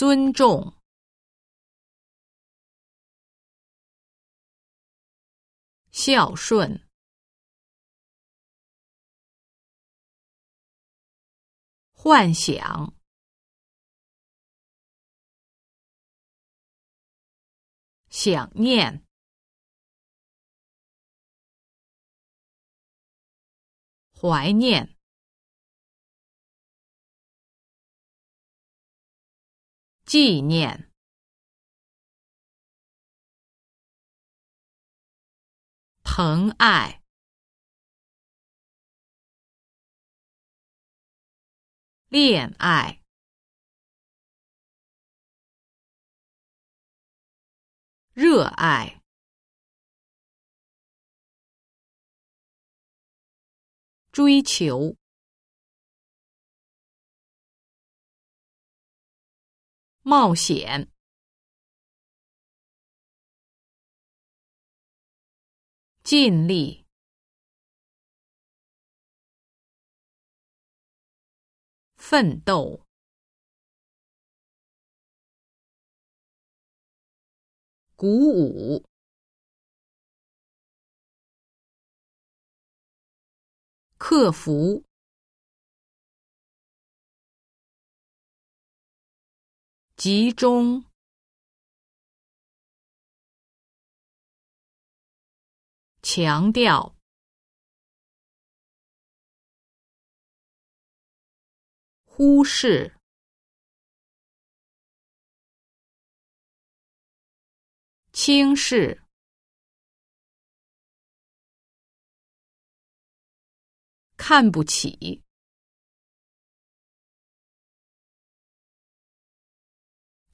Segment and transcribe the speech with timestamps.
[0.00, 0.72] 尊重、
[5.92, 6.88] 孝顺、
[11.92, 12.94] 幻想、
[18.08, 19.04] 想念、
[24.18, 24.99] 怀念。
[30.10, 30.90] 纪念、
[36.02, 37.00] 疼爱、
[42.08, 43.04] 恋爱、
[48.12, 49.00] 热爱、
[54.10, 54.99] 追求。
[60.10, 60.90] 冒险，
[66.02, 66.84] 尽力，
[71.94, 72.84] 奋斗，
[77.94, 78.84] 鼓舞，
[83.96, 84.89] 克服。
[90.00, 90.82] 集中，
[96.00, 96.96] 强调，
[102.06, 102.96] 忽视，
[108.14, 109.02] 轻视，
[114.16, 115.22] 看不起。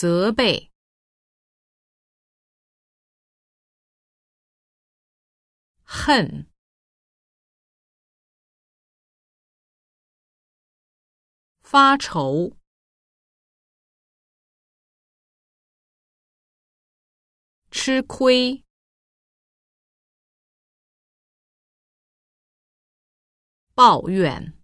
[0.00, 0.72] 责备、
[5.84, 6.50] 恨、
[11.60, 12.56] 发愁、
[17.70, 18.64] 吃亏、
[23.74, 24.59] 抱怨。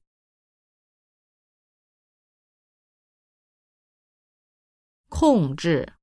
[5.18, 5.94] 控制，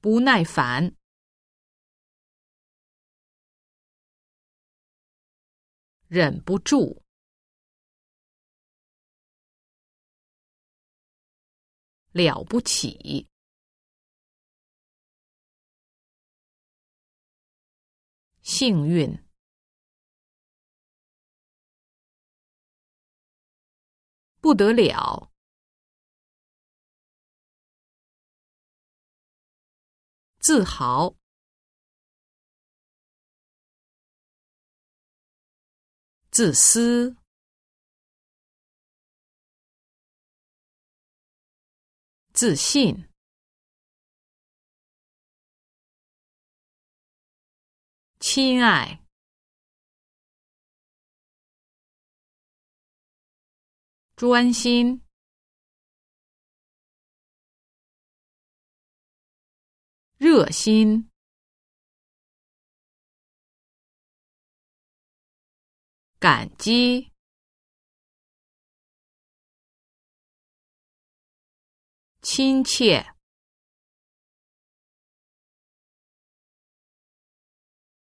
[0.00, 0.96] 不耐烦，
[6.08, 7.04] 忍不住，
[12.10, 13.28] 了不起，
[18.42, 19.29] 幸运。
[24.40, 25.30] 不得了！
[30.38, 31.14] 自豪！
[36.30, 37.16] 自私！
[42.32, 43.08] 自信！
[48.18, 48.99] 亲爱！
[54.20, 55.02] 专心，
[60.18, 61.10] 热心，
[66.18, 67.10] 感激，
[72.20, 73.14] 亲切，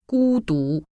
[0.06, 0.89] 孤独。